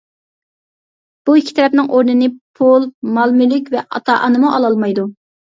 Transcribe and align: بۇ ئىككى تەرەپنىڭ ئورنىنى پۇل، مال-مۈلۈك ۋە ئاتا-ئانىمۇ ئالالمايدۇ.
بۇ 1.29 1.35
ئىككى 1.39 1.53
تەرەپنىڭ 1.59 1.89
ئورنىنى 1.91 2.31
پۇل، 2.61 2.89
مال-مۈلۈك 3.19 3.71
ۋە 3.77 3.85
ئاتا-ئانىمۇ 3.93 4.53
ئالالمايدۇ. 4.57 5.07